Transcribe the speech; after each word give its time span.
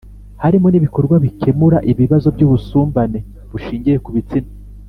harimo 0.43 0.67
n'ibikorwa 0.69 1.15
bikemura 1.23 1.77
ibibazo 1.91 2.27
by'ubusumbane 2.35 3.19
bushingiye 3.51 3.97
ku 4.03 4.09
bitsina, 4.15 4.51